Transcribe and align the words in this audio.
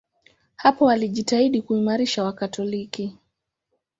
Hapo 0.55 0.89
alijitahidi 0.89 1.61
kuimarisha 1.61 2.23
Wakatoliki. 2.23 3.17